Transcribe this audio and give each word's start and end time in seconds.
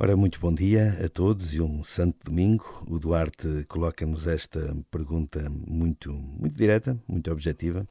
Ora, 0.00 0.16
muito 0.16 0.38
bom 0.38 0.54
dia 0.54 0.96
a 1.04 1.08
todos 1.08 1.52
e 1.52 1.60
um 1.60 1.82
santo 1.82 2.16
domingo. 2.24 2.84
O 2.86 3.00
Duarte 3.00 3.64
coloca-nos 3.66 4.28
esta 4.28 4.72
pergunta 4.92 5.50
muito, 5.50 6.12
muito 6.12 6.56
direta, 6.56 6.96
muito 7.08 7.28
objetiva, 7.32 7.84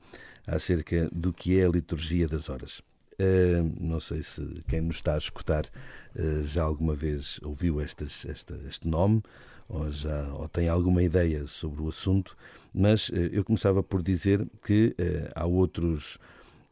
acerca 0.47 1.09
do 1.11 1.33
que 1.33 1.59
é 1.59 1.65
a 1.65 1.69
liturgia 1.69 2.25
das 2.25 2.47
horas. 2.47 2.79
Uh, 3.19 3.75
não 3.77 3.99
sei 3.99 4.23
se 4.23 4.63
quem 4.69 4.79
nos 4.79 4.95
está 4.95 5.15
a 5.15 5.17
escutar 5.17 5.65
uh, 5.65 6.45
já 6.45 6.63
alguma 6.63 6.95
vez 6.95 7.41
ouviu 7.43 7.81
estas, 7.81 8.25
esta, 8.25 8.57
este 8.65 8.87
nome 8.87 9.21
ou, 9.67 9.91
já, 9.91 10.33
ou 10.33 10.47
tem 10.47 10.69
alguma 10.69 11.03
ideia 11.03 11.45
sobre 11.45 11.81
o 11.81 11.89
assunto, 11.89 12.37
mas 12.73 13.09
uh, 13.09 13.15
eu 13.17 13.43
começava 13.43 13.83
por 13.83 14.01
dizer 14.01 14.47
que 14.65 14.95
há, 15.35 15.45
outros, 15.45 16.17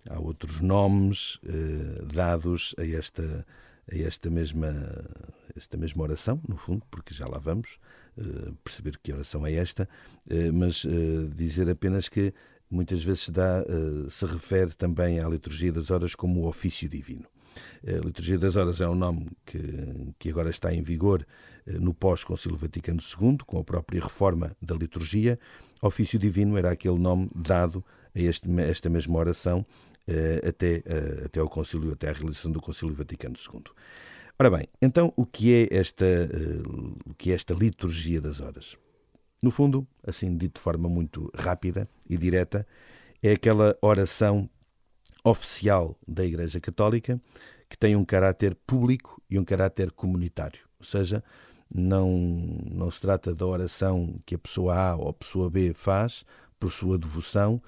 há 0.09 0.17
outros 0.17 0.61
nomes 0.61 1.41
dados 2.13 2.73
a 2.77 2.85
esta 2.85 3.45
a 3.91 3.95
esta 3.97 4.29
mesma, 4.29 4.73
esta 5.55 5.77
mesma 5.77 6.03
oração, 6.03 6.41
no 6.47 6.57
fundo, 6.57 6.85
porque 6.89 7.13
já 7.13 7.27
lá 7.27 7.37
vamos 7.37 7.77
uh, 8.17 8.53
perceber 8.63 8.97
que 9.01 9.13
oração 9.13 9.45
é 9.45 9.53
esta, 9.53 9.87
uh, 10.27 10.53
mas 10.53 10.83
uh, 10.83 11.29
dizer 11.35 11.69
apenas 11.69 12.09
que 12.09 12.33
muitas 12.69 13.03
vezes 13.03 13.29
dá, 13.29 13.63
se 14.09 14.25
refere 14.25 14.73
também 14.73 15.19
à 15.19 15.29
liturgia 15.29 15.71
das 15.71 15.91
horas 15.91 16.15
como 16.15 16.41
o 16.41 16.47
ofício 16.47 16.89
divino. 16.89 17.25
A 17.87 18.03
liturgia 18.03 18.39
das 18.39 18.55
horas 18.55 18.81
é 18.81 18.89
um 18.89 18.95
nome 18.95 19.29
que, 19.45 19.61
que 20.17 20.29
agora 20.31 20.49
está 20.49 20.73
em 20.73 20.81
vigor 20.81 21.25
no 21.67 21.93
pós-Concílio 21.93 22.57
Vaticano 22.57 22.99
II, 22.99 23.37
com 23.45 23.59
a 23.59 23.63
própria 23.63 24.01
reforma 24.01 24.57
da 24.59 24.75
liturgia. 24.75 25.39
Ofício 25.79 26.17
divino 26.17 26.57
era 26.57 26.71
aquele 26.71 26.97
nome 26.97 27.29
dado 27.35 27.85
a 28.15 28.19
este, 28.19 28.49
esta 28.61 28.89
mesma 28.89 29.19
oração 29.19 29.63
até, 30.47 30.77
uh, 30.77 31.25
até 31.25 31.39
ao 31.39 31.49
concílio, 31.49 31.93
até 31.93 32.09
à 32.09 32.13
realização 32.13 32.51
do 32.51 32.61
Concílio 32.61 32.93
Vaticano 32.93 33.35
II. 33.35 33.63
Ora 34.37 34.49
bem, 34.49 34.67
então 34.81 35.13
o 35.15 35.25
que 35.25 35.53
é 35.53 35.75
esta, 35.75 36.05
uh, 36.05 36.95
o 37.09 37.13
que 37.13 37.31
é 37.31 37.35
esta 37.35 37.53
liturgia 37.53 38.19
das 38.19 38.39
horas? 38.39 38.77
No 39.41 39.51
fundo, 39.51 39.87
assim 40.05 40.35
dito 40.35 40.55
de 40.55 40.61
forma 40.61 40.89
muito 40.89 41.31
rápida 41.35 41.87
e 42.09 42.17
direta, 42.17 42.65
é 43.21 43.31
aquela 43.31 43.77
oração 43.81 44.49
oficial 45.23 45.97
da 46.07 46.23
Igreja 46.23 46.59
Católica 46.59 47.19
que 47.69 47.77
tem 47.77 47.95
um 47.95 48.05
caráter 48.05 48.55
público 48.67 49.21
e 49.29 49.39
um 49.39 49.43
caráter 49.43 49.91
comunitário. 49.91 50.61
Ou 50.79 50.85
seja, 50.85 51.23
não, 51.73 52.09
não 52.71 52.91
se 52.91 53.01
trata 53.01 53.33
da 53.33 53.45
oração 53.45 54.19
que 54.25 54.35
a 54.35 54.39
pessoa 54.39 54.75
A 54.75 54.95
ou 54.95 55.09
a 55.09 55.13
pessoa 55.13 55.49
B 55.49 55.73
faz 55.73 56.23
por 56.59 56.71
sua 56.71 56.97
devoção, 56.97 57.61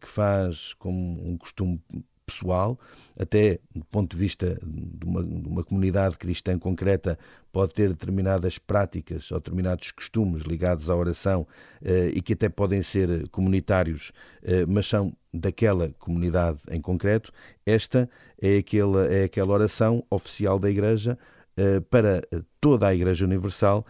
que 0.00 0.06
faz 0.06 0.74
como 0.74 1.26
um 1.26 1.36
costume 1.38 1.80
pessoal, 2.24 2.78
até 3.18 3.58
do 3.74 3.84
ponto 3.84 4.10
de 4.10 4.16
vista 4.16 4.58
de 4.62 5.06
uma, 5.06 5.22
de 5.22 5.48
uma, 5.48 5.62
comunidade 5.62 6.16
cristã 6.16 6.58
concreta, 6.58 7.18
pode 7.52 7.74
ter 7.74 7.88
determinadas 7.90 8.58
práticas 8.58 9.30
ou 9.30 9.38
determinados 9.38 9.90
costumes 9.92 10.42
ligados 10.42 10.90
à 10.90 10.96
oração 10.96 11.42
uh, 11.82 12.08
e 12.14 12.20
que 12.20 12.32
até 12.32 12.48
podem 12.48 12.82
ser 12.82 13.28
comunitários, 13.28 14.10
uh, 14.42 14.66
mas 14.66 14.86
são 14.86 15.14
daquela 15.32 15.90
comunidade 15.98 16.60
em 16.70 16.80
concreto. 16.80 17.32
Esta 17.64 18.08
é 18.40 18.58
aquela, 18.58 19.06
é 19.06 19.24
aquela 19.24 19.52
oração 19.52 20.04
oficial 20.10 20.58
da 20.58 20.70
Igreja 20.70 21.18
para 21.88 22.20
toda 22.60 22.88
a 22.88 22.94
Igreja 22.94 23.24
Universal 23.24 23.86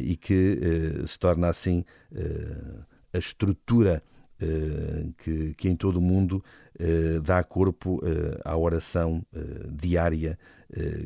e 0.00 0.16
que 0.16 0.58
se 1.06 1.16
torna 1.16 1.48
assim 1.48 1.84
a 3.12 3.18
estrutura 3.18 4.02
uh, 4.40 5.12
que, 5.18 5.54
que, 5.54 5.68
em 5.68 5.76
todo 5.76 5.96
o 5.96 6.00
mundo 6.00 6.42
uh, 6.80 7.20
dá 7.20 7.42
corpo 7.44 7.96
uh, 7.96 8.40
à 8.44 8.56
oração 8.56 9.24
diária 9.70 10.38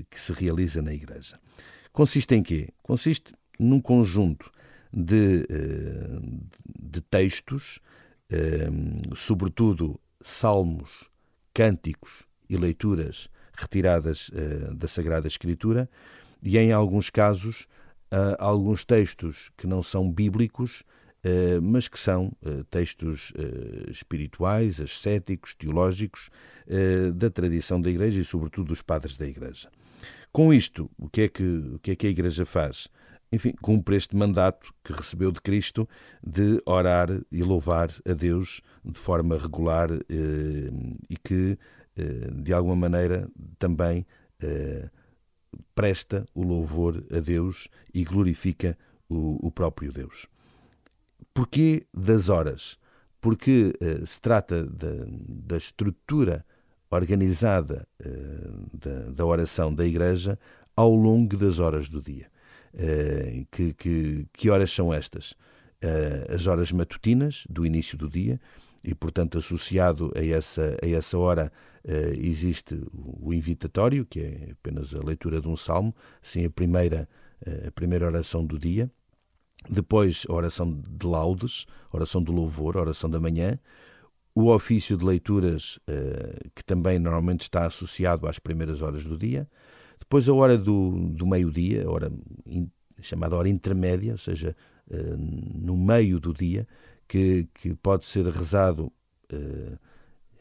que 0.08 0.20
se 0.20 0.32
realiza 0.32 0.80
na 0.80 0.94
Igreja. 0.94 1.40
Consiste 1.92 2.36
em 2.36 2.42
quê? 2.42 2.68
Consiste 2.84 3.34
num 3.58 3.80
conjunto 3.80 4.48
de, 4.92 5.44
de 6.80 7.00
textos, 7.00 7.80
sobretudo 9.16 9.98
salmos, 10.22 11.10
cânticos 11.52 12.28
e 12.48 12.56
leituras 12.56 13.28
retiradas 13.52 14.30
da 14.76 14.86
Sagrada 14.86 15.26
Escritura, 15.26 15.90
e 16.40 16.56
em 16.56 16.70
alguns 16.70 17.10
casos, 17.10 17.66
alguns 18.38 18.84
textos 18.84 19.50
que 19.56 19.66
não 19.66 19.82
são 19.82 20.08
bíblicos, 20.08 20.84
eh, 20.84 21.05
mas 21.62 21.88
que 21.88 21.98
são 21.98 22.32
eh, 22.44 22.62
textos 22.70 23.32
eh, 23.36 23.90
espirituais, 23.90 24.80
ascéticos, 24.80 25.54
teológicos 25.54 26.30
da 27.14 27.30
tradição 27.30 27.80
da 27.80 27.88
Igreja 27.88 28.20
e, 28.20 28.24
sobretudo, 28.24 28.68
dos 28.68 28.82
padres 28.82 29.16
da 29.16 29.24
Igreja. 29.24 29.70
Com 30.32 30.52
isto, 30.52 30.90
o 30.98 31.08
que 31.08 31.22
é 31.22 31.28
que, 31.28 31.44
o 31.44 31.78
que, 31.78 31.92
é 31.92 31.96
que 31.96 32.08
a 32.08 32.10
Igreja 32.10 32.44
faz? 32.44 32.88
Enfim, 33.30 33.52
cumpre 33.62 33.94
este 33.94 34.16
mandato 34.16 34.74
que 34.82 34.92
recebeu 34.92 35.30
de 35.30 35.40
Cristo 35.40 35.88
de 36.26 36.60
orar 36.66 37.08
e 37.30 37.40
louvar 37.44 37.90
a 38.04 38.12
Deus 38.14 38.62
de 38.84 38.98
forma 38.98 39.38
regular 39.38 39.90
e 41.08 41.16
que, 41.22 41.56
de 42.34 42.52
alguma 42.52 42.74
maneira, 42.74 43.28
também 43.60 44.04
presta 45.72 46.26
o 46.34 46.42
louvor 46.42 47.04
a 47.12 47.20
Deus 47.20 47.68
e 47.94 48.02
glorifica 48.02 48.76
o, 49.08 49.46
o 49.46 49.52
próprio 49.52 49.92
Deus. 49.92 50.26
Porquê 51.36 51.86
das 51.92 52.30
horas? 52.30 52.78
Porque 53.20 53.74
uh, 53.78 54.06
se 54.06 54.18
trata 54.18 54.64
da, 54.64 54.88
da 55.28 55.58
estrutura 55.58 56.42
organizada 56.90 57.86
uh, 58.00 58.70
da, 58.72 59.10
da, 59.10 59.26
oração 59.26 59.74
da 59.74 59.84
Igreja 59.84 60.38
ao 60.74 60.94
longo 60.94 61.36
das 61.36 61.58
horas 61.58 61.90
do 61.90 62.00
dia. 62.00 62.28
Uh, 62.72 63.46
que, 63.50 63.74
que, 63.74 64.26
que, 64.32 64.48
horas 64.48 64.72
são 64.72 64.92
estas? 64.92 65.34
as 66.34 66.46
horas 66.46 66.72
matutinas 66.72 67.44
do 67.48 67.64
início 67.64 67.98
do 67.98 68.08
dia, 68.08 68.40
e 68.82 68.94
portanto 68.94 69.38
associado 69.38 70.10
a 70.16 70.24
essa, 70.24 70.76
a 70.82 70.88
essa 70.88 71.16
hora 71.16 71.52
existe 72.18 72.82
o 72.92 73.32
invitatório, 73.32 74.04
que 74.04 74.20
é 74.20 74.48
apenas 74.52 74.92
a 74.94 75.00
leitura 75.00 75.40
de 75.40 75.46
um 75.46 75.56
salmo, 75.56 75.94
assim 76.20 76.46
a 76.46 76.50
primeira, 76.50 77.06
a 77.64 77.70
primeira 77.70 78.06
oração 78.06 78.44
do 78.44 78.58
dia. 78.58 78.90
Depois, 79.68 80.24
a 80.28 80.32
oração 80.32 80.72
de 80.72 81.06
laudes, 81.06 81.66
oração 81.92 82.22
do 82.22 82.32
louvor, 82.32 82.76
oração 82.76 83.10
da 83.10 83.18
manhã. 83.18 83.58
O 84.34 84.48
ofício 84.48 84.96
de 84.96 85.04
leituras, 85.04 85.78
uh, 85.88 86.50
que 86.54 86.64
também 86.64 86.98
normalmente 86.98 87.42
está 87.42 87.66
associado 87.66 88.26
às 88.26 88.38
primeiras 88.38 88.82
horas 88.82 89.04
do 89.04 89.16
dia. 89.16 89.48
Depois, 89.98 90.28
a 90.28 90.34
hora 90.34 90.58
do, 90.58 90.90
do 91.10 91.26
meio-dia, 91.26 91.86
a 91.86 91.90
hora 91.90 92.12
chamada 93.00 93.36
hora 93.36 93.48
intermédia, 93.48 94.12
ou 94.12 94.18
seja, 94.18 94.54
uh, 94.90 95.16
no 95.16 95.76
meio 95.76 96.20
do 96.20 96.32
dia, 96.32 96.66
que, 97.08 97.48
que 97.54 97.74
pode 97.74 98.04
ser 98.04 98.26
rezado 98.26 98.92
uh, 99.32 99.78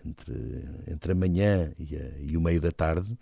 entre, 0.06 0.70
entre 0.88 1.12
a 1.14 1.16
manhã 1.16 1.74
e, 1.80 1.96
a, 1.96 2.20
e 2.20 2.38
o 2.38 2.42
meio 2.42 2.62
da 2.62 2.72
tarde, 2.72 3.18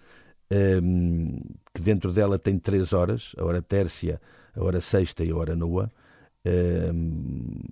que 1.73 1.81
dentro 1.81 2.13
dela 2.13 2.37
tem 2.37 2.59
três 2.59 2.93
horas, 2.93 3.31
a 3.39 3.43
hora 3.43 3.59
tércia, 3.59 4.21
a 4.55 4.63
hora 4.63 4.81
sexta 4.81 5.23
e 5.23 5.31
a 5.31 5.35
hora 5.35 5.55
nua, 5.55 5.91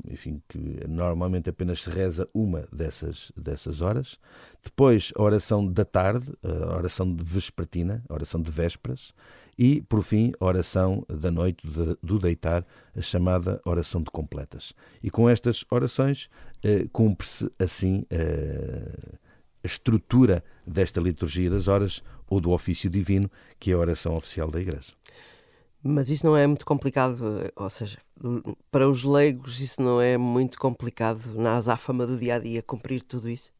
enfim, 0.09 0.41
que 0.47 0.57
normalmente 0.87 1.49
apenas 1.49 1.81
se 1.81 1.89
reza 1.89 2.27
uma 2.33 2.67
dessas, 2.71 3.31
dessas 3.35 3.81
horas. 3.81 4.17
Depois 4.63 5.11
a 5.17 5.21
oração 5.21 5.67
da 5.67 5.83
tarde, 5.83 6.31
a 6.41 6.77
oração 6.77 7.13
de 7.13 7.23
vespertina, 7.23 8.03
a 8.07 8.13
oração 8.13 8.41
de 8.41 8.49
vésperas. 8.49 9.13
E, 9.57 9.81
por 9.81 10.01
fim, 10.01 10.31
a 10.39 10.45
oração 10.45 11.05
da 11.07 11.29
noite, 11.29 11.67
do 12.01 12.17
deitar, 12.17 12.65
a 12.95 13.01
chamada 13.01 13.61
oração 13.65 14.01
de 14.01 14.09
completas. 14.09 14.73
E 15.03 15.11
com 15.11 15.29
estas 15.29 15.65
orações 15.69 16.29
uh, 16.65 16.89
cumpre-se 16.89 17.51
assim 17.59 18.05
uh, 18.11 19.19
a 19.63 19.67
estrutura 19.67 20.43
desta 20.65 20.99
liturgia 20.99 21.49
das 21.49 21.67
horas 21.67 22.01
ou 22.27 22.39
do 22.39 22.51
ofício 22.51 22.89
divino, 22.89 23.29
que 23.59 23.71
é 23.71 23.73
a 23.73 23.77
oração 23.77 24.15
oficial 24.15 24.49
da 24.49 24.59
Igreja. 24.59 24.93
Mas 25.83 26.09
isso 26.09 26.25
não 26.25 26.37
é 26.37 26.45
muito 26.45 26.65
complicado, 26.65 27.51
ou 27.55 27.69
seja, 27.69 27.97
para 28.71 28.87
os 28.87 29.03
leigos 29.03 29.59
isso 29.59 29.81
não 29.81 29.99
é 29.99 30.17
muito 30.17 30.59
complicado 30.59 31.33
na 31.35 31.57
azáfama 31.57 32.05
do 32.05 32.17
dia 32.17 32.35
a 32.35 32.39
dia 32.39 32.61
cumprir 32.61 33.01
tudo 33.01 33.27
isso? 33.27 33.51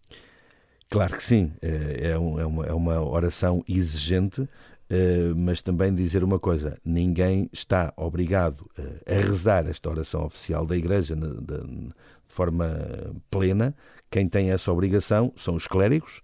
Claro 0.89 1.13
que 1.13 1.23
sim, 1.23 1.51
é, 1.61 2.11
é, 2.11 2.17
uma, 2.17 2.65
é 2.65 2.73
uma 2.73 3.01
oração 3.01 3.63
exigente, 3.67 4.47
eh, 4.89 5.31
mas 5.35 5.61
também 5.61 5.95
dizer 5.95 6.21
uma 6.21 6.37
coisa: 6.37 6.77
ninguém 6.83 7.49
está 7.53 7.93
obrigado 7.95 8.69
a 9.07 9.13
rezar 9.13 9.65
esta 9.67 9.89
oração 9.89 10.25
oficial 10.25 10.65
da 10.65 10.75
Igreja 10.75 11.15
de 11.15 11.93
forma 12.27 12.67
plena. 13.29 13.73
Quem 14.11 14.27
tem 14.27 14.51
essa 14.51 14.69
obrigação 14.71 15.31
são 15.37 15.55
os 15.55 15.65
clérigos, 15.65 16.21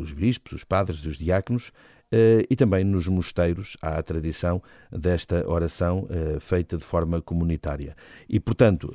os 0.00 0.12
bispos, 0.12 0.52
os 0.52 0.64
padres, 0.64 1.04
os 1.04 1.18
diáconos, 1.18 1.72
Uh, 2.08 2.40
e 2.48 2.56
também 2.56 2.84
nos 2.84 3.06
mosteiros 3.06 3.76
há 3.82 3.98
a 3.98 4.02
tradição 4.02 4.62
desta 4.90 5.46
oração 5.46 6.08
uh, 6.08 6.40
feita 6.40 6.78
de 6.78 6.82
forma 6.82 7.20
comunitária. 7.20 7.94
E, 8.26 8.40
portanto, 8.40 8.90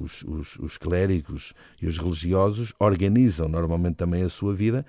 os, 0.00 0.24
os, 0.24 0.58
os, 0.58 0.76
clérigos 0.76 1.54
e 1.80 1.86
os 1.86 1.96
religiosos 1.96 2.74
organizam 2.80 3.48
normalmente 3.48 3.96
também 3.96 4.24
a 4.24 4.28
sua 4.28 4.52
vida 4.52 4.84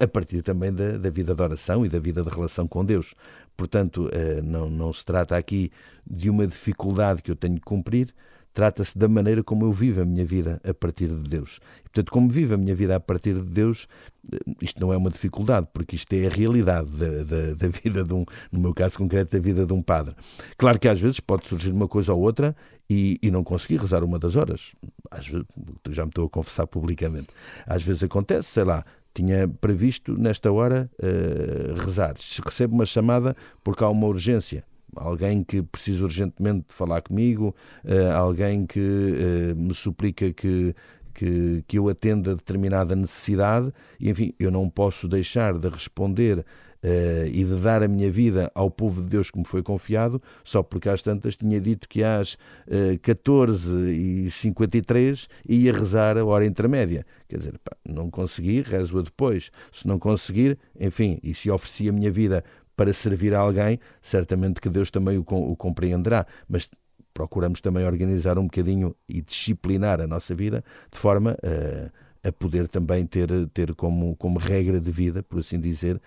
a 0.00 0.06
partir 0.06 0.42
também 0.42 0.72
da, 0.72 0.96
da, 0.96 1.10
vida 1.10 1.34
de 1.34 1.42
oração 1.42 1.84
e 1.84 1.88
da 1.88 1.98
vida 1.98 2.22
de 2.22 2.30
relação 2.30 2.66
com 2.66 2.84
Deus. 2.84 3.14
Portanto, 3.56 4.10
não, 4.44 4.70
não 4.70 4.92
se 4.92 5.04
trata 5.04 5.36
aqui 5.36 5.70
de 6.06 6.30
uma 6.30 6.46
dificuldade 6.46 7.20
que 7.20 7.30
eu 7.30 7.36
tenho 7.36 7.56
que 7.56 7.62
cumprir, 7.62 8.14
Trata-se 8.56 8.96
da 8.96 9.06
maneira 9.06 9.44
como 9.44 9.66
eu 9.66 9.70
vivo 9.70 10.00
a 10.00 10.04
minha 10.06 10.24
vida 10.24 10.58
a 10.66 10.72
partir 10.72 11.08
de 11.08 11.28
Deus. 11.28 11.60
E, 11.80 11.90
portanto, 11.90 12.10
como 12.10 12.26
vivo 12.30 12.54
a 12.54 12.56
minha 12.56 12.74
vida 12.74 12.96
a 12.96 12.98
partir 12.98 13.34
de 13.34 13.42
Deus, 13.42 13.86
eh, 14.32 14.38
isto 14.62 14.80
não 14.80 14.94
é 14.94 14.96
uma 14.96 15.10
dificuldade, 15.10 15.68
porque 15.74 15.94
isto 15.94 16.10
é 16.14 16.26
a 16.26 16.30
realidade 16.30 16.88
da, 16.88 17.22
da, 17.22 17.52
da, 17.52 17.68
vida 17.84 18.02
de 18.02 18.14
um, 18.14 18.24
no 18.50 18.58
meu 18.58 18.72
caso 18.72 18.96
concreto, 18.96 19.36
da 19.36 19.42
vida 19.42 19.66
de 19.66 19.74
um 19.74 19.82
padre. 19.82 20.14
Claro 20.56 20.78
que 20.78 20.88
às 20.88 20.98
vezes 20.98 21.20
pode 21.20 21.46
surgir 21.46 21.70
uma 21.70 21.86
coisa 21.86 22.14
ou 22.14 22.22
outra 22.22 22.56
e, 22.88 23.18
e 23.22 23.30
não 23.30 23.44
conseguir 23.44 23.76
rezar 23.76 24.02
uma 24.02 24.18
das 24.18 24.36
horas. 24.36 24.72
Às 25.10 25.28
vezes, 25.28 25.44
já 25.90 26.06
me 26.06 26.08
estou 26.08 26.24
a 26.24 26.30
confessar 26.30 26.66
publicamente. 26.66 27.28
Às 27.66 27.82
vezes 27.82 28.04
acontece, 28.04 28.48
sei 28.48 28.64
lá, 28.64 28.82
tinha 29.12 29.46
previsto 29.46 30.16
nesta 30.16 30.50
hora 30.50 30.90
uh, 30.98 31.74
rezar. 31.84 32.14
Recebo 32.42 32.74
uma 32.74 32.86
chamada 32.86 33.36
porque 33.62 33.84
há 33.84 33.88
uma 33.90 34.06
urgência, 34.06 34.64
alguém 34.94 35.42
que 35.42 35.62
precisa 35.62 36.04
urgentemente 36.04 36.66
falar 36.68 37.02
comigo, 37.02 37.54
uh, 37.84 38.12
alguém 38.12 38.66
que 38.66 38.80
uh, 38.80 39.56
me 39.56 39.74
suplica 39.74 40.32
que, 40.32 40.74
que, 41.12 41.64
que 41.66 41.78
eu 41.78 41.88
atenda 41.88 42.34
determinada 42.34 42.94
necessidade, 42.94 43.72
e 43.98 44.10
enfim, 44.10 44.32
eu 44.38 44.50
não 44.50 44.68
posso 44.68 45.08
deixar 45.08 45.58
de 45.58 45.68
responder 45.68 46.44
Uh, 46.84 47.26
e 47.32 47.42
de 47.42 47.56
dar 47.56 47.82
a 47.82 47.88
minha 47.88 48.12
vida 48.12 48.52
ao 48.54 48.70
povo 48.70 49.02
de 49.02 49.08
Deus 49.08 49.30
que 49.30 49.38
me 49.38 49.44
foi 49.44 49.62
confiado, 49.62 50.22
só 50.44 50.62
porque 50.62 50.88
às 50.88 51.02
tantas 51.02 51.34
tinha 51.34 51.60
dito 51.60 51.88
que 51.88 52.04
às 52.04 52.34
uh, 52.34 52.96
14h53 53.02 55.26
ia 55.48 55.72
rezar 55.72 56.16
a 56.16 56.24
hora 56.24 56.46
intermédia. 56.46 57.04
Quer 57.26 57.38
dizer, 57.38 57.58
pá, 57.58 57.76
não 57.84 58.08
consegui, 58.08 58.60
rezo-a 58.60 59.02
depois. 59.02 59.50
Se 59.72 59.88
não 59.88 59.98
conseguir, 59.98 60.56
enfim, 60.78 61.18
e 61.24 61.34
se 61.34 61.50
ofereci 61.50 61.88
a 61.88 61.92
minha 61.92 62.12
vida 62.12 62.44
para 62.76 62.92
servir 62.92 63.34
a 63.34 63.38
alguém, 63.38 63.78
certamente 64.02 64.60
que 64.60 64.68
Deus 64.68 64.90
também 64.90 65.16
o, 65.18 65.24
o 65.26 65.56
compreenderá. 65.56 66.26
Mas 66.48 66.68
procuramos 67.14 67.60
também 67.60 67.86
organizar 67.86 68.38
um 68.38 68.44
bocadinho 68.44 68.94
e 69.08 69.22
disciplinar 69.22 70.00
a 70.00 70.06
nossa 70.06 70.34
vida 70.34 70.62
de 70.92 70.98
forma 70.98 71.36
a, 71.42 72.28
a 72.28 72.32
poder 72.32 72.66
também 72.66 73.06
ter, 73.06 73.28
ter 73.54 73.74
como, 73.74 74.14
como 74.16 74.38
regra 74.38 74.80
de 74.80 74.90
vida, 74.90 75.22
por 75.22 75.38
assim 75.38 75.60
dizer, 75.60 76.00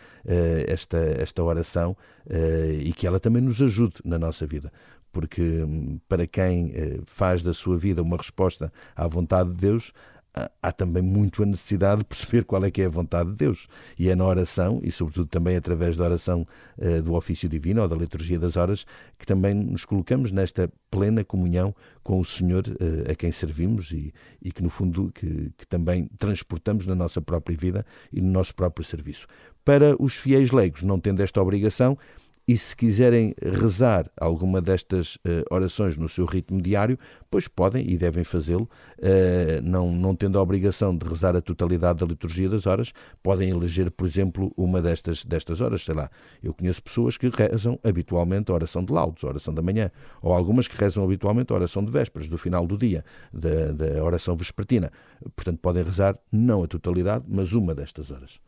esta, 0.67 0.97
esta 0.97 1.41
oração 1.41 1.95
e 2.83 2.91
que 2.93 3.07
ela 3.07 3.19
também 3.19 3.41
nos 3.41 3.61
ajude 3.61 3.95
na 4.03 4.19
nossa 4.19 4.45
vida. 4.45 4.71
Porque 5.11 5.41
hum, 5.41 5.99
para 6.07 6.27
quem 6.27 6.73
faz 7.05 7.41
da 7.41 7.53
sua 7.53 7.77
vida 7.77 8.03
uma 8.03 8.17
resposta 8.17 8.71
à 8.95 9.07
vontade 9.07 9.49
de 9.49 9.55
Deus, 9.55 9.93
há 10.61 10.71
também 10.71 11.01
muito 11.01 11.43
a 11.43 11.45
necessidade 11.45 11.99
de 11.99 12.05
perceber 12.05 12.43
qual 12.43 12.63
é 12.63 12.71
que 12.71 12.81
é 12.81 12.85
a 12.85 12.89
vontade 12.89 13.29
de 13.31 13.35
Deus. 13.35 13.67
E 13.97 14.09
é 14.09 14.15
na 14.15 14.25
oração, 14.25 14.79
e 14.83 14.91
sobretudo 14.91 15.27
também 15.27 15.55
através 15.55 15.97
da 15.97 16.03
oração 16.03 16.47
uh, 16.77 17.01
do 17.01 17.13
ofício 17.15 17.49
divino 17.49 17.81
ou 17.81 17.87
da 17.87 17.95
liturgia 17.95 18.37
das 18.37 18.55
horas, 18.55 18.85
que 19.17 19.25
também 19.25 19.53
nos 19.53 19.85
colocamos 19.85 20.31
nesta 20.31 20.71
plena 20.91 21.23
comunhão 21.23 21.75
com 22.03 22.19
o 22.19 22.25
Senhor 22.25 22.65
uh, 22.67 23.11
a 23.11 23.15
quem 23.15 23.31
servimos 23.31 23.91
e, 23.91 24.13
e 24.41 24.51
que, 24.51 24.61
no 24.61 24.69
fundo, 24.69 25.11
que, 25.13 25.51
que, 25.57 25.67
também 25.67 26.09
transportamos 26.17 26.85
na 26.85 26.95
nossa 26.95 27.21
própria 27.21 27.57
vida 27.57 27.85
e 28.11 28.21
no 28.21 28.29
nosso 28.29 28.53
próprio 28.55 28.85
serviço. 28.85 29.27
Para 29.65 29.95
os 30.01 30.15
fiéis 30.15 30.51
leigos, 30.51 30.83
não 30.83 30.99
tendo 30.99 31.21
esta 31.21 31.41
obrigação, 31.41 31.97
e 32.49 32.57
se 32.57 32.75
quiserem 32.75 33.35
rezar 33.39 34.09
alguma 34.19 34.59
destas 34.59 35.17
uh, 35.17 35.45
orações 35.51 35.95
no 35.95 36.09
seu 36.09 36.25
ritmo 36.25 36.59
diário, 36.59 36.97
pois 37.29 37.47
podem 37.47 37.87
e 37.87 37.95
devem 37.95 38.23
fazê-lo, 38.23 38.67
uh, 38.97 39.61
não, 39.61 39.91
não 39.91 40.15
tendo 40.15 40.39
a 40.39 40.41
obrigação 40.41 40.97
de 40.97 41.07
rezar 41.07 41.35
a 41.35 41.41
totalidade 41.41 41.99
da 41.99 42.07
liturgia 42.07 42.49
das 42.49 42.65
horas, 42.65 42.91
podem 43.21 43.51
eleger, 43.51 43.91
por 43.91 44.07
exemplo, 44.07 44.51
uma 44.57 44.81
destas, 44.81 45.23
destas 45.23 45.61
horas. 45.61 45.85
Sei 45.85 45.93
lá, 45.93 46.09
eu 46.41 46.51
conheço 46.51 46.81
pessoas 46.81 47.17
que 47.17 47.29
rezam 47.29 47.79
habitualmente 47.83 48.51
a 48.51 48.55
oração 48.55 48.83
de 48.83 48.91
laudos, 48.91 49.23
a 49.23 49.27
oração 49.27 49.53
da 49.53 49.61
manhã, 49.61 49.91
ou 50.19 50.33
algumas 50.33 50.67
que 50.67 50.75
rezam 50.75 51.03
habitualmente 51.03 51.53
a 51.53 51.55
oração 51.55 51.85
de 51.85 51.91
vésperas, 51.91 52.27
do 52.27 52.37
final 52.39 52.65
do 52.65 52.75
dia, 52.75 53.05
da, 53.31 53.73
da 53.73 54.03
oração 54.03 54.35
vespertina. 54.35 54.91
Portanto, 55.35 55.59
podem 55.59 55.83
rezar 55.83 56.17
não 56.31 56.63
a 56.63 56.67
totalidade, 56.67 57.25
mas 57.27 57.53
uma 57.53 57.75
destas 57.75 58.09
horas. 58.09 58.39